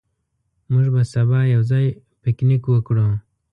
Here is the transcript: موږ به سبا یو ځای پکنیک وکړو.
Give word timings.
موږ 0.71 0.87
به 0.93 1.01
سبا 1.13 1.39
یو 1.53 1.61
ځای 1.71 1.85
پکنیک 2.21 2.63
وکړو. 2.67 3.07